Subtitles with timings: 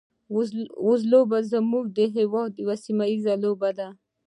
[0.87, 3.87] وزلوبه زموږ د هېواد یوه سیمه ییزه لوبه ده.